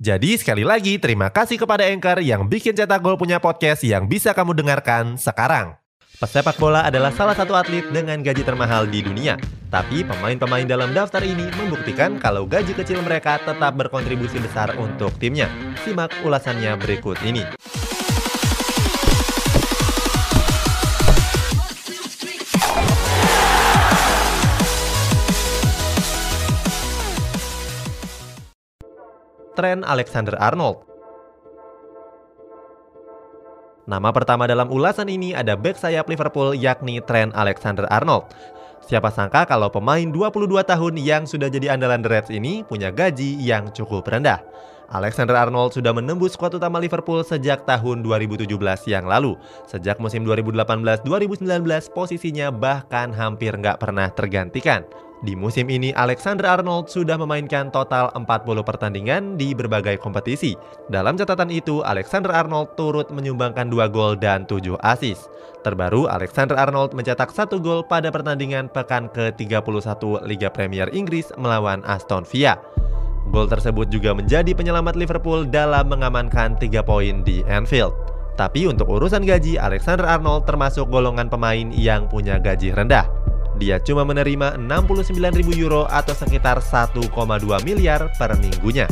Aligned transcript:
Jadi 0.00 0.36
sekali 0.36 0.66
lagi 0.66 0.98
terima 0.98 1.30
kasih 1.30 1.56
kepada 1.56 1.86
Anchor 1.86 2.18
yang 2.20 2.44
bikin 2.50 2.74
Cetak 2.74 3.00
Gol 3.00 3.16
punya 3.16 3.38
podcast 3.38 3.86
yang 3.86 4.10
bisa 4.10 4.34
kamu 4.34 4.52
dengarkan 4.52 5.16
sekarang. 5.16 5.78
Pesepak 6.14 6.56
bola 6.62 6.86
adalah 6.86 7.10
salah 7.10 7.34
satu 7.34 7.58
atlet 7.58 7.82
dengan 7.90 8.22
gaji 8.22 8.46
termahal 8.46 8.86
di 8.86 9.02
dunia. 9.02 9.34
Tapi 9.68 10.06
pemain-pemain 10.06 10.62
dalam 10.62 10.94
daftar 10.94 11.26
ini 11.26 11.50
membuktikan 11.58 12.22
kalau 12.22 12.46
gaji 12.46 12.70
kecil 12.70 13.02
mereka 13.02 13.42
tetap 13.42 13.74
berkontribusi 13.74 14.38
besar 14.38 14.78
untuk 14.78 15.10
timnya. 15.18 15.50
Simak 15.82 16.14
ulasannya 16.22 16.78
berikut 16.78 17.18
ini. 17.26 17.42
Trent 29.54 29.86
Alexander-Arnold. 29.86 30.82
Nama 33.84 34.08
pertama 34.10 34.48
dalam 34.50 34.72
ulasan 34.72 35.12
ini 35.12 35.36
ada 35.36 35.54
back 35.54 35.76
sayap 35.76 36.08
Liverpool 36.10 36.56
yakni 36.56 36.98
Trent 37.04 37.30
Alexander-Arnold. 37.36 38.28
Siapa 38.84 39.08
sangka 39.08 39.48
kalau 39.48 39.72
pemain 39.72 40.04
22 40.04 40.44
tahun 40.60 40.94
yang 41.00 41.24
sudah 41.24 41.48
jadi 41.48 41.72
andalan 41.72 42.04
The 42.04 42.10
Reds 42.12 42.30
ini 42.32 42.66
punya 42.68 42.92
gaji 42.92 43.40
yang 43.40 43.72
cukup 43.72 44.04
rendah. 44.04 44.44
Alexander 44.92 45.36
Arnold 45.38 45.72
sudah 45.72 45.96
menembus 45.96 46.36
skuad 46.36 46.56
utama 46.56 46.76
Liverpool 46.82 47.24
sejak 47.24 47.64
tahun 47.64 48.04
2017 48.04 48.44
yang 48.90 49.08
lalu. 49.08 49.38
Sejak 49.64 49.96
musim 50.02 50.26
2018-2019 50.28 51.64
posisinya 51.94 52.52
bahkan 52.52 53.14
hampir 53.16 53.56
nggak 53.56 53.80
pernah 53.80 54.12
tergantikan. 54.12 54.84
Di 55.24 55.32
musim 55.32 55.72
ini, 55.72 55.88
Alexander 55.96 56.44
Arnold 56.60 56.92
sudah 56.92 57.16
memainkan 57.16 57.72
total 57.72 58.12
40 58.12 58.60
pertandingan 58.60 59.40
di 59.40 59.56
berbagai 59.56 59.96
kompetisi. 59.96 60.52
Dalam 60.92 61.16
catatan 61.16 61.48
itu, 61.48 61.80
Alexander 61.80 62.28
Arnold 62.28 62.76
turut 62.76 63.08
menyumbangkan 63.08 63.72
2 63.72 63.88
gol 63.88 64.20
dan 64.20 64.44
7 64.44 64.76
assist. 64.84 65.32
Terbaru, 65.64 66.12
Alexander 66.12 66.60
Arnold 66.60 66.92
mencetak 66.92 67.32
satu 67.32 67.56
gol 67.56 67.88
pada 67.88 68.12
pertandingan 68.12 68.68
pekan 68.68 69.08
ke-31 69.16 69.64
Liga 70.28 70.52
Premier 70.52 70.92
Inggris 70.92 71.32
melawan 71.40 71.80
Aston 71.88 72.28
Villa. 72.28 72.60
Gol 73.32 73.48
tersebut 73.48 73.88
juga 73.88 74.12
menjadi 74.12 74.52
penyelamat 74.52 74.94
Liverpool 74.98 75.48
dalam 75.48 75.88
mengamankan 75.88 76.60
3 76.60 76.84
poin 76.84 77.24
di 77.24 77.40
Anfield. 77.48 77.94
Tapi 78.34 78.66
untuk 78.66 78.90
urusan 78.90 79.22
gaji, 79.22 79.56
Alexander 79.56 80.10
Arnold 80.10 80.44
termasuk 80.44 80.90
golongan 80.90 81.30
pemain 81.30 81.70
yang 81.70 82.10
punya 82.10 82.42
gaji 82.42 82.74
rendah. 82.74 83.06
Dia 83.54 83.78
cuma 83.78 84.02
menerima 84.02 84.58
69.000 84.58 85.62
euro 85.62 85.86
atau 85.86 86.10
sekitar 86.10 86.58
1,2 86.58 87.06
miliar 87.62 88.10
per 88.18 88.34
minggunya. 88.42 88.90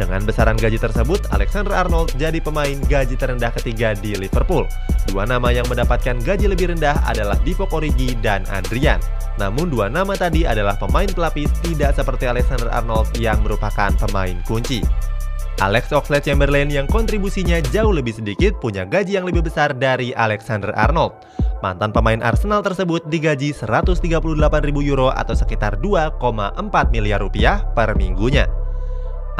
Dengan 0.00 0.24
besaran 0.24 0.56
gaji 0.56 0.80
tersebut, 0.80 1.28
Alexander 1.28 1.76
Arnold 1.76 2.16
jadi 2.16 2.40
pemain 2.40 2.72
gaji 2.88 3.20
terendah 3.20 3.52
ketiga 3.60 3.92
di 3.92 4.16
Liverpool. 4.16 4.64
Dua 5.12 5.28
nama 5.28 5.52
yang 5.52 5.68
mendapatkan 5.68 6.16
gaji 6.24 6.48
lebih 6.48 6.72
rendah 6.72 6.96
adalah 7.04 7.36
Divock 7.44 7.68
Origi 7.76 8.16
dan 8.24 8.48
Adrian. 8.48 8.96
Namun 9.36 9.68
dua 9.68 9.92
nama 9.92 10.16
tadi 10.16 10.48
adalah 10.48 10.80
pemain 10.80 11.04
pelapis 11.04 11.52
tidak 11.60 12.00
seperti 12.00 12.24
Alexander 12.24 12.72
Arnold 12.72 13.12
yang 13.20 13.44
merupakan 13.44 13.92
pemain 14.08 14.40
kunci. 14.48 14.80
Alex 15.60 15.92
Oxlade-Chamberlain 15.92 16.72
yang 16.72 16.88
kontribusinya 16.88 17.60
jauh 17.68 17.92
lebih 17.92 18.16
sedikit 18.16 18.56
punya 18.56 18.88
gaji 18.88 19.20
yang 19.20 19.28
lebih 19.28 19.44
besar 19.44 19.76
dari 19.76 20.16
Alexander 20.16 20.72
Arnold. 20.80 21.12
Mantan 21.60 21.92
pemain 21.92 22.24
Arsenal 22.24 22.64
tersebut 22.64 23.04
digaji 23.04 23.52
138.000 23.52 24.00
euro 24.80 25.12
atau 25.12 25.36
sekitar 25.36 25.76
2,4 25.76 26.56
miliar 26.88 27.20
rupiah 27.20 27.60
per 27.76 27.92
minggunya. 28.00 28.48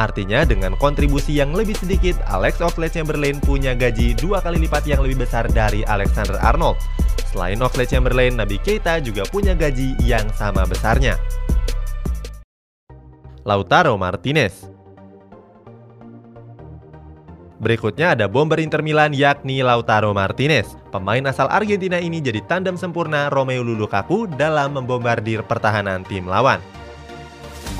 Artinya 0.00 0.48
dengan 0.48 0.72
kontribusi 0.80 1.36
yang 1.36 1.52
lebih 1.52 1.76
sedikit, 1.76 2.16
Alex 2.24 2.56
Oxlade-Chamberlain 2.64 3.36
punya 3.44 3.76
gaji 3.76 4.16
dua 4.16 4.40
kali 4.40 4.64
lipat 4.64 4.88
yang 4.88 5.04
lebih 5.04 5.28
besar 5.28 5.44
dari 5.52 5.84
Alexander 5.84 6.40
Arnold. 6.40 6.80
Selain 7.28 7.60
Oxlade-Chamberlain, 7.60 8.32
Nabi 8.32 8.56
Keita 8.64 8.96
juga 9.04 9.28
punya 9.28 9.52
gaji 9.52 10.00
yang 10.00 10.24
sama 10.32 10.64
besarnya. 10.64 11.20
Lautaro 13.44 14.00
Martinez 14.00 14.72
Berikutnya 17.60 18.16
ada 18.16 18.24
bomber 18.24 18.56
Inter 18.56 18.80
Milan 18.80 19.12
yakni 19.12 19.60
Lautaro 19.60 20.16
Martinez. 20.16 20.64
Pemain 20.88 21.20
asal 21.28 21.44
Argentina 21.52 22.00
ini 22.00 22.24
jadi 22.24 22.40
tandem 22.48 22.80
sempurna 22.80 23.28
Romelu 23.28 23.76
Lukaku 23.76 24.24
dalam 24.32 24.80
membombardir 24.80 25.44
pertahanan 25.44 26.00
tim 26.08 26.24
lawan. 26.24 26.79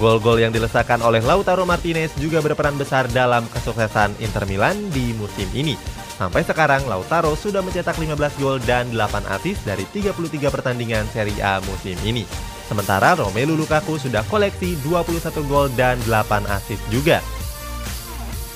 Gol-gol 0.01 0.41
yang 0.41 0.49
dilesakan 0.49 1.05
oleh 1.05 1.21
Lautaro 1.21 1.69
Martinez 1.69 2.09
juga 2.17 2.41
berperan 2.41 2.73
besar 2.81 3.05
dalam 3.13 3.45
kesuksesan 3.53 4.17
Inter 4.25 4.49
Milan 4.49 4.89
di 4.97 5.13
musim 5.13 5.45
ini. 5.53 5.77
Sampai 6.17 6.41
sekarang 6.41 6.89
Lautaro 6.89 7.37
sudah 7.37 7.61
mencetak 7.61 8.01
15 8.01 8.17
gol 8.41 8.57
dan 8.65 8.89
8 8.97 9.29
assist 9.29 9.61
dari 9.69 9.85
33 9.85 10.49
pertandingan 10.49 11.05
Serie 11.13 11.45
A 11.45 11.61
musim 11.69 12.01
ini. 12.01 12.25
Sementara 12.65 13.13
Romelu 13.13 13.53
Lukaku 13.53 14.01
sudah 14.01 14.25
koleksi 14.25 14.81
21 14.81 15.21
gol 15.45 15.69
dan 15.77 16.01
8 16.09 16.49
assist 16.49 16.81
juga. 16.89 17.21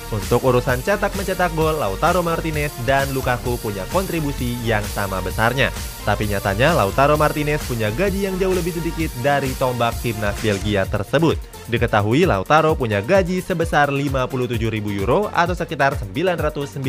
Untuk 0.09 0.41
urusan 0.49 0.81
cetak-mencetak 0.81 1.53
gol, 1.53 1.77
Lautaro 1.77 2.25
Martinez 2.25 2.73
dan 2.89 3.13
Lukaku 3.13 3.61
punya 3.61 3.85
kontribusi 3.93 4.57
yang 4.65 4.85
sama 4.97 5.21
besarnya. 5.21 5.69
Tapi 6.05 6.29
nyatanya 6.29 6.77
Lautaro 6.77 7.17
Martinez 7.17 7.65
punya 7.65 7.89
gaji 7.89 8.29
yang 8.29 8.37
jauh 8.37 8.53
lebih 8.53 8.77
sedikit 8.77 9.09
dari 9.25 9.57
tombak 9.57 9.97
timnas 10.05 10.37
Belgia 10.45 10.85
tersebut. 10.85 11.41
Diketahui 11.65 12.29
Lautaro 12.29 12.77
punya 12.77 13.01
gaji 13.01 13.41
sebesar 13.41 13.89
57.000 13.89 15.01
euro 15.01 15.33
atau 15.33 15.57
sekitar 15.57 15.97
997 15.97 16.85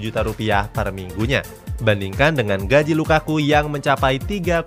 juta 0.00 0.24
rupiah 0.24 0.72
per 0.72 0.88
minggunya. 0.88 1.44
Bandingkan 1.84 2.32
dengan 2.32 2.64
gaji 2.64 2.96
Lukaku 2.96 3.36
yang 3.44 3.68
mencapai 3.68 4.16
3,4 4.16 4.64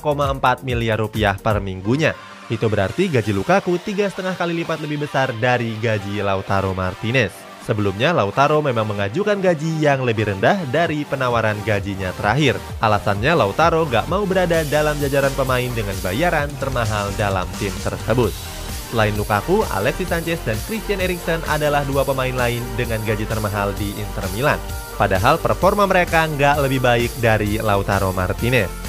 miliar 0.62 1.02
rupiah 1.02 1.34
per 1.34 1.58
minggunya. 1.58 2.14
Itu 2.46 2.70
berarti 2.70 3.10
gaji 3.10 3.34
Lukaku 3.34 3.82
tiga 3.82 4.06
setengah 4.06 4.38
kali 4.38 4.62
lipat 4.62 4.86
lebih 4.86 5.10
besar 5.10 5.34
dari 5.42 5.74
gaji 5.82 6.22
Lautaro 6.22 6.78
Martinez. 6.78 7.49
Sebelumnya, 7.70 8.18
Lautaro 8.18 8.66
memang 8.66 8.90
mengajukan 8.90 9.38
gaji 9.38 9.78
yang 9.78 10.02
lebih 10.02 10.34
rendah 10.34 10.58
dari 10.74 11.06
penawaran 11.06 11.54
gajinya 11.62 12.10
terakhir. 12.18 12.58
Alasannya 12.82 13.38
Lautaro 13.38 13.86
gak 13.86 14.10
mau 14.10 14.26
berada 14.26 14.66
dalam 14.66 14.98
jajaran 14.98 15.30
pemain 15.38 15.70
dengan 15.70 15.94
bayaran 16.02 16.50
termahal 16.58 17.14
dalam 17.14 17.46
tim 17.62 17.70
tersebut. 17.86 18.34
Selain 18.90 19.14
Lukaku, 19.14 19.62
Alexis 19.70 20.10
Sanchez 20.10 20.42
dan 20.42 20.58
Christian 20.66 20.98
Eriksen 20.98 21.46
adalah 21.46 21.86
dua 21.86 22.02
pemain 22.02 22.34
lain 22.34 22.66
dengan 22.74 22.98
gaji 23.06 23.30
termahal 23.30 23.70
di 23.78 23.94
Inter 24.02 24.26
Milan. 24.34 24.58
Padahal 24.98 25.38
performa 25.38 25.86
mereka 25.86 26.26
nggak 26.26 26.66
lebih 26.66 26.82
baik 26.82 27.22
dari 27.22 27.62
Lautaro 27.62 28.10
Martinez. 28.18 28.89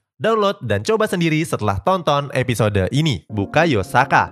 Download 0.21 0.61
dan 0.61 0.85
coba 0.85 1.09
sendiri 1.09 1.41
setelah 1.41 1.81
tonton 1.81 2.29
episode 2.37 2.85
ini. 2.93 3.25
Bukayo 3.25 3.81
Saka. 3.81 4.29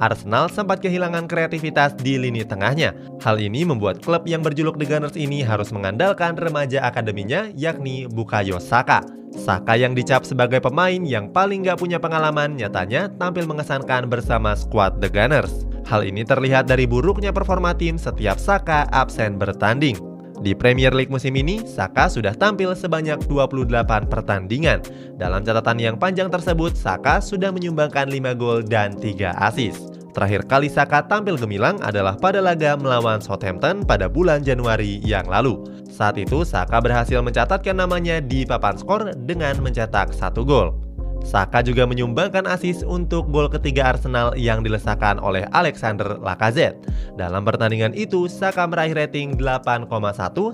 Arsenal 0.00 0.48
sempat 0.48 0.80
kehilangan 0.80 1.28
kreativitas 1.28 1.92
di 2.00 2.16
lini 2.16 2.40
tengahnya. 2.40 2.96
Hal 3.20 3.36
ini 3.36 3.68
membuat 3.68 4.00
klub 4.00 4.24
yang 4.24 4.40
berjuluk 4.40 4.80
The 4.80 4.88
Gunners 4.88 5.12
ini 5.12 5.44
harus 5.44 5.76
mengandalkan 5.76 6.40
remaja 6.40 6.80
akademinya 6.80 7.52
yakni 7.52 8.08
Bukayo 8.08 8.56
Saka. 8.56 9.04
Saka 9.36 9.76
yang 9.76 9.92
dicap 9.92 10.24
sebagai 10.24 10.64
pemain 10.64 11.04
yang 11.04 11.28
paling 11.28 11.68
gak 11.68 11.84
punya 11.84 12.00
pengalaman 12.00 12.56
nyatanya 12.56 13.12
tampil 13.20 13.44
mengesankan 13.44 14.08
bersama 14.08 14.56
skuad 14.56 15.04
The 15.04 15.12
Gunners. 15.12 15.68
Hal 15.84 16.00
ini 16.00 16.24
terlihat 16.24 16.64
dari 16.64 16.88
buruknya 16.88 17.28
performa 17.28 17.76
tim 17.76 18.00
setiap 18.00 18.40
Saka 18.40 18.88
absen 18.88 19.36
bertanding. 19.36 20.09
Di 20.40 20.56
Premier 20.56 20.88
League 20.96 21.12
musim 21.12 21.36
ini, 21.36 21.60
Saka 21.68 22.08
sudah 22.08 22.32
tampil 22.32 22.72
sebanyak 22.72 23.20
28 23.28 24.08
pertandingan. 24.08 24.80
Dalam 25.20 25.44
catatan 25.44 25.76
yang 25.76 25.96
panjang 26.00 26.32
tersebut, 26.32 26.72
Saka 26.72 27.20
sudah 27.20 27.52
menyumbangkan 27.52 28.08
5 28.08 28.40
gol 28.40 28.64
dan 28.64 28.96
3 28.96 29.36
assist. 29.36 29.92
Terakhir 30.16 30.48
kali 30.48 30.72
Saka 30.72 31.04
tampil 31.04 31.36
gemilang 31.36 31.76
adalah 31.84 32.16
pada 32.16 32.40
laga 32.40 32.72
melawan 32.74 33.20
Southampton 33.20 33.84
pada 33.84 34.08
bulan 34.08 34.40
Januari 34.40 35.04
yang 35.04 35.28
lalu. 35.28 35.60
Saat 35.92 36.16
itu, 36.16 36.40
Saka 36.48 36.80
berhasil 36.80 37.20
mencatatkan 37.20 37.76
namanya 37.76 38.24
di 38.24 38.48
papan 38.48 38.80
skor 38.80 39.12
dengan 39.28 39.60
mencetak 39.60 40.16
satu 40.16 40.40
gol. 40.40 40.89
Saka 41.20 41.62
juga 41.62 41.86
menyumbangkan 41.86 42.48
asis 42.48 42.82
untuk 42.82 43.30
gol 43.30 43.46
ketiga 43.46 43.94
Arsenal 43.94 44.34
yang 44.34 44.64
dilesakan 44.66 45.20
oleh 45.22 45.46
Alexander 45.54 46.18
Lacazette. 46.18 46.80
Dalam 47.14 47.46
pertandingan 47.46 47.94
itu, 47.94 48.26
Saka 48.26 48.66
meraih 48.66 48.96
rating 48.96 49.38
8,1, 49.38 49.86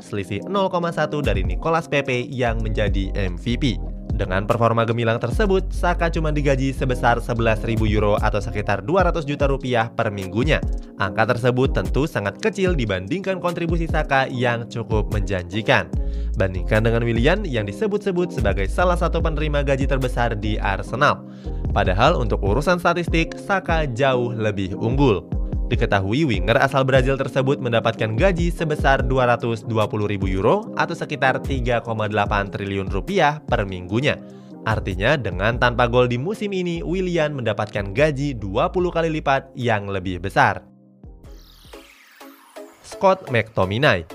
selisih 0.05 0.45
0,1 0.45 1.25
dari 1.25 1.43
Nicolas 1.47 1.89
Pepe 1.89 2.27
yang 2.29 2.61
menjadi 2.61 3.15
MVP. 3.15 3.96
Dengan 4.17 4.49
performa 4.49 4.89
gemilang 4.89 5.21
tersebut, 5.21 5.69
Saka 5.69 6.09
cuma 6.09 6.33
digaji 6.33 6.73
sebesar 6.73 7.21
11.000 7.21 7.77
euro 7.85 8.17
atau 8.17 8.41
sekitar 8.41 8.81
200 8.81 9.29
juta 9.29 9.45
rupiah 9.45 9.93
per 9.93 10.09
minggunya. 10.09 10.65
Angka 10.97 11.37
tersebut 11.37 11.77
tentu 11.77 12.09
sangat 12.09 12.41
kecil 12.41 12.73
dibandingkan 12.73 13.37
kontribusi 13.37 13.85
Saka 13.85 14.25
yang 14.33 14.65
cukup 14.73 15.13
menjanjikan. 15.13 15.93
Bandingkan 16.41 16.89
dengan 16.89 17.05
Willian 17.05 17.45
yang 17.45 17.69
disebut-sebut 17.69 18.33
sebagai 18.33 18.65
salah 18.73 18.97
satu 18.97 19.21
penerima 19.21 19.61
gaji 19.61 19.85
terbesar 19.85 20.33
di 20.33 20.57
Arsenal. 20.57 21.21
Padahal 21.77 22.17
untuk 22.17 22.41
urusan 22.41 22.81
statistik, 22.81 23.37
Saka 23.37 23.85
jauh 23.85 24.33
lebih 24.33 24.73
unggul. 24.81 25.36
Diketahui 25.67 26.23
winger 26.23 26.63
asal 26.63 26.87
Brazil 26.87 27.19
tersebut 27.19 27.59
mendapatkan 27.59 28.15
gaji 28.15 28.55
sebesar 28.55 29.03
220 29.03 29.67
ribu 30.07 30.31
euro 30.31 30.71
atau 30.79 30.95
sekitar 30.95 31.43
3,8 31.43 31.83
triliun 32.55 32.87
rupiah 32.87 33.43
per 33.43 33.67
minggunya. 33.67 34.15
Artinya 34.63 35.19
dengan 35.19 35.59
tanpa 35.59 35.91
gol 35.91 36.07
di 36.07 36.23
musim 36.23 36.55
ini, 36.55 36.87
Willian 36.87 37.35
mendapatkan 37.35 37.91
gaji 37.91 38.39
20 38.39 38.95
kali 38.95 39.11
lipat 39.19 39.51
yang 39.59 39.91
lebih 39.91 40.23
besar. 40.23 40.63
Scott 42.87 43.27
McTominay 43.35 44.07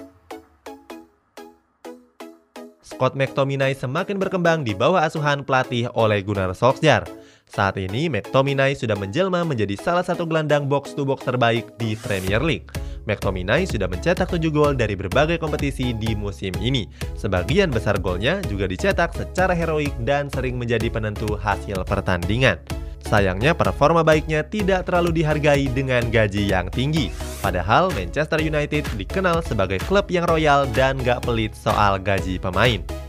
Scott 2.80 3.20
McTominay 3.20 3.76
semakin 3.76 4.16
berkembang 4.16 4.64
di 4.64 4.72
bawah 4.72 5.04
asuhan 5.04 5.44
pelatih 5.44 5.92
oleh 5.92 6.24
Gunnar 6.24 6.56
Solskjaer. 6.56 7.21
Saat 7.52 7.76
ini, 7.76 8.08
McTominay 8.08 8.80
sudah 8.80 8.96
menjelma 8.96 9.44
menjadi 9.44 9.76
salah 9.76 10.08
satu 10.08 10.24
gelandang 10.24 10.72
box-to-box 10.72 11.28
terbaik 11.28 11.68
di 11.76 12.00
Premier 12.00 12.40
League. 12.40 12.72
McTominay 13.04 13.68
sudah 13.68 13.92
mencetak 13.92 14.32
7 14.32 14.40
gol 14.56 14.72
dari 14.80 14.96
berbagai 14.96 15.36
kompetisi 15.36 15.92
di 15.92 16.16
musim 16.16 16.56
ini. 16.64 16.88
Sebagian 17.20 17.68
besar 17.68 18.00
golnya 18.00 18.40
juga 18.48 18.72
dicetak 18.72 19.12
secara 19.20 19.52
heroik 19.52 19.92
dan 20.08 20.32
sering 20.32 20.56
menjadi 20.56 20.88
penentu 20.88 21.36
hasil 21.36 21.84
pertandingan. 21.84 22.56
Sayangnya 23.04 23.52
performa 23.52 24.00
baiknya 24.00 24.48
tidak 24.48 24.88
terlalu 24.88 25.20
dihargai 25.20 25.68
dengan 25.76 26.08
gaji 26.08 26.48
yang 26.48 26.72
tinggi. 26.72 27.12
Padahal 27.44 27.92
Manchester 27.92 28.40
United 28.40 28.88
dikenal 28.96 29.44
sebagai 29.44 29.84
klub 29.92 30.08
yang 30.08 30.24
royal 30.24 30.64
dan 30.72 30.96
gak 31.04 31.28
pelit 31.28 31.52
soal 31.52 32.00
gaji 32.00 32.40
pemain. 32.40 33.01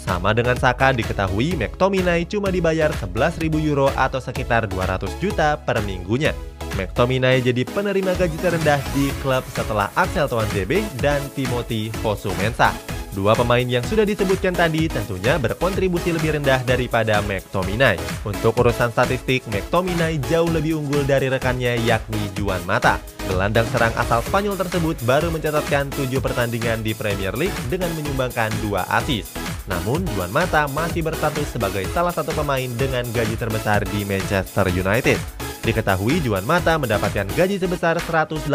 Sama 0.00 0.32
dengan 0.32 0.56
Saka 0.56 0.96
diketahui 0.96 1.60
McTominay 1.60 2.24
cuma 2.24 2.48
dibayar 2.48 2.88
11.000 2.88 3.52
euro 3.68 3.92
atau 3.92 4.16
sekitar 4.16 4.64
200 4.64 5.20
juta 5.20 5.60
per 5.60 5.84
minggunya. 5.84 6.32
McTominay 6.80 7.44
jadi 7.44 7.68
penerima 7.68 8.16
gaji 8.16 8.38
terendah 8.40 8.80
di 8.96 9.12
klub 9.20 9.44
setelah 9.52 9.92
Axel 9.92 10.24
Tuanzebe 10.24 10.80
dan 11.04 11.20
Timothy 11.36 11.92
Fosu 12.00 12.32
Mensah. 12.40 12.72
Dua 13.10 13.34
pemain 13.34 13.66
yang 13.66 13.82
sudah 13.82 14.06
disebutkan 14.06 14.54
tadi 14.54 14.86
tentunya 14.86 15.34
berkontribusi 15.34 16.14
lebih 16.14 16.38
rendah 16.38 16.62
daripada 16.62 17.18
McTominay. 17.26 17.98
Untuk 18.22 18.54
urusan 18.54 18.94
statistik, 18.94 19.42
McTominay 19.50 20.22
jauh 20.30 20.46
lebih 20.46 20.78
unggul 20.78 21.02
dari 21.02 21.26
rekannya 21.26 21.74
yakni 21.82 22.22
Juan 22.38 22.62
Mata. 22.70 23.02
Gelandang 23.26 23.66
serang 23.74 23.92
asal 23.98 24.22
Spanyol 24.22 24.54
tersebut 24.54 24.94
baru 25.02 25.34
mencatatkan 25.34 25.90
7 25.90 26.06
pertandingan 26.22 26.86
di 26.86 26.94
Premier 26.94 27.34
League 27.34 27.58
dengan 27.66 27.90
menyumbangkan 27.98 28.54
2 28.62 28.78
assist. 28.94 29.39
Namun, 29.70 30.02
Juan 30.18 30.34
Mata 30.34 30.66
masih 30.66 31.06
berstatus 31.06 31.46
sebagai 31.54 31.86
salah 31.94 32.10
satu 32.10 32.34
pemain 32.34 32.66
dengan 32.74 33.06
gaji 33.14 33.38
terbesar 33.38 33.86
di 33.86 34.02
Manchester 34.02 34.66
United. 34.66 35.16
Diketahui 35.62 36.18
Juan 36.26 36.42
Mata 36.42 36.74
mendapatkan 36.74 37.30
gaji 37.38 37.60
sebesar 37.62 38.02
184.000 38.02 38.50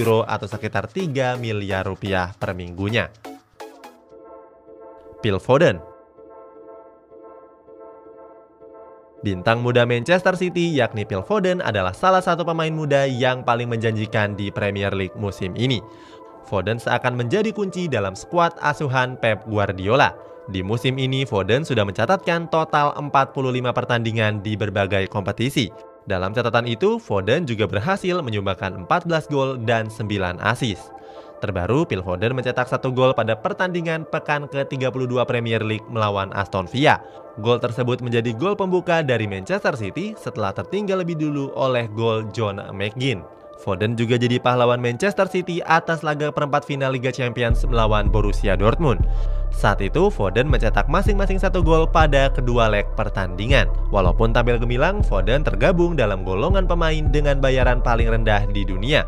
euro 0.00 0.24
atau 0.24 0.48
sekitar 0.48 0.88
3 0.88 1.36
miliar 1.36 1.84
rupiah 1.84 2.32
per 2.32 2.56
minggunya. 2.56 3.12
Phil 5.20 5.38
Foden 5.38 5.92
Bintang 9.22 9.62
muda 9.62 9.86
Manchester 9.86 10.34
City 10.34 10.74
yakni 10.74 11.06
Phil 11.06 11.22
Foden 11.22 11.62
adalah 11.62 11.94
salah 11.94 12.18
satu 12.18 12.42
pemain 12.42 12.74
muda 12.74 13.06
yang 13.06 13.46
paling 13.46 13.70
menjanjikan 13.70 14.34
di 14.34 14.50
Premier 14.50 14.90
League 14.90 15.14
musim 15.14 15.54
ini. 15.54 15.78
Foden 16.46 16.78
seakan 16.78 17.14
menjadi 17.18 17.50
kunci 17.54 17.86
dalam 17.86 18.12
skuad 18.12 18.54
asuhan 18.60 19.18
Pep 19.18 19.42
Guardiola. 19.46 20.14
Di 20.50 20.58
musim 20.58 20.98
ini, 20.98 21.22
Foden 21.22 21.62
sudah 21.62 21.86
mencatatkan 21.86 22.50
total 22.50 22.90
45 22.98 23.70
pertandingan 23.70 24.42
di 24.42 24.58
berbagai 24.58 25.06
kompetisi. 25.06 25.70
Dalam 26.02 26.34
catatan 26.34 26.66
itu, 26.66 26.98
Foden 26.98 27.46
juga 27.46 27.70
berhasil 27.70 28.18
menyumbangkan 28.18 28.90
14 28.90 29.30
gol 29.30 29.62
dan 29.62 29.86
9 29.86 30.42
assist. 30.42 30.90
Terbaru, 31.42 31.82
Phil 31.86 32.02
Foden 32.06 32.38
mencetak 32.38 32.70
satu 32.70 32.94
gol 32.94 33.14
pada 33.14 33.34
pertandingan 33.34 34.06
pekan 34.06 34.46
ke-32 34.46 35.10
Premier 35.26 35.62
League 35.62 35.86
melawan 35.90 36.30
Aston 36.34 36.70
Villa. 36.70 37.02
Gol 37.42 37.58
tersebut 37.58 37.98
menjadi 37.98 38.30
gol 38.34 38.54
pembuka 38.54 39.02
dari 39.02 39.26
Manchester 39.26 39.74
City 39.74 40.14
setelah 40.14 40.54
tertinggal 40.54 41.02
lebih 41.02 41.18
dulu 41.18 41.50
oleh 41.58 41.90
gol 41.90 42.30
John 42.30 42.62
McGinn. 42.70 43.26
Foden 43.62 43.94
juga 43.94 44.18
jadi 44.18 44.42
pahlawan 44.42 44.82
Manchester 44.82 45.30
City 45.30 45.62
atas 45.62 46.02
laga 46.02 46.34
perempat 46.34 46.66
final 46.66 46.90
Liga 46.90 47.14
Champions 47.14 47.62
melawan 47.62 48.10
Borussia 48.10 48.58
Dortmund. 48.58 49.06
Saat 49.54 49.78
itu, 49.78 50.10
Foden 50.10 50.50
mencetak 50.50 50.90
masing-masing 50.90 51.38
satu 51.38 51.62
gol 51.62 51.86
pada 51.86 52.26
kedua 52.34 52.66
leg 52.66 52.90
pertandingan. 52.98 53.70
Walaupun 53.94 54.34
tampil 54.34 54.58
gemilang, 54.58 55.06
Foden 55.06 55.46
tergabung 55.46 55.94
dalam 55.94 56.26
golongan 56.26 56.66
pemain 56.66 57.06
dengan 57.06 57.38
bayaran 57.38 57.78
paling 57.78 58.10
rendah 58.10 58.50
di 58.50 58.66
dunia. 58.66 59.06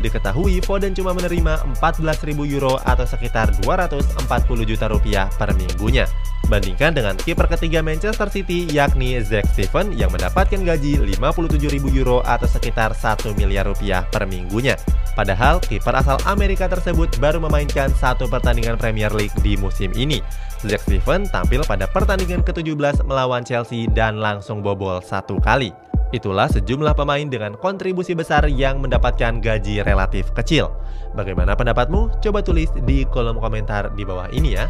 Diketahui 0.00 0.64
Foden 0.64 0.96
cuma 0.96 1.12
menerima 1.12 1.76
14.000 1.76 2.32
euro 2.56 2.80
atau 2.80 3.04
sekitar 3.04 3.52
240 3.68 4.16
juta 4.64 4.88
rupiah 4.88 5.28
per 5.36 5.52
minggunya. 5.52 6.08
Bandingkan 6.50 6.98
dengan 6.98 7.14
kiper 7.14 7.46
ketiga 7.46 7.78
Manchester 7.78 8.26
City 8.26 8.66
yakni 8.74 9.14
Zack 9.22 9.46
Steven 9.54 9.94
yang 9.94 10.10
mendapatkan 10.10 10.58
gaji 10.58 10.98
57.000 10.98 11.78
euro 11.94 12.26
atau 12.26 12.50
sekitar 12.50 12.90
1 12.90 13.38
miliar 13.38 13.70
rupiah 13.70 14.02
per 14.10 14.26
minggunya. 14.26 14.74
Padahal 15.14 15.62
kiper 15.62 15.94
asal 15.94 16.18
Amerika 16.26 16.66
tersebut 16.66 17.06
baru 17.22 17.38
memainkan 17.38 17.94
satu 17.94 18.26
pertandingan 18.26 18.74
Premier 18.74 19.14
League 19.14 19.38
di 19.46 19.54
musim 19.54 19.94
ini. 19.94 20.18
Zack 20.66 20.90
Steven 20.90 21.30
tampil 21.30 21.62
pada 21.62 21.86
pertandingan 21.86 22.42
ke-17 22.42 23.06
melawan 23.06 23.46
Chelsea 23.46 23.86
dan 23.86 24.18
langsung 24.18 24.58
bobol 24.58 24.98
satu 25.06 25.38
kali. 25.38 25.70
Itulah 26.10 26.50
sejumlah 26.50 26.98
pemain 26.98 27.30
dengan 27.30 27.54
kontribusi 27.54 28.18
besar 28.18 28.50
yang 28.50 28.82
mendapatkan 28.82 29.38
gaji 29.38 29.86
relatif 29.86 30.34
kecil. 30.34 30.74
Bagaimana 31.14 31.54
pendapatmu? 31.54 32.18
Coba 32.18 32.42
tulis 32.42 32.74
di 32.82 33.06
kolom 33.06 33.38
komentar 33.38 33.94
di 33.94 34.02
bawah 34.02 34.26
ini 34.34 34.58
ya. 34.58 34.66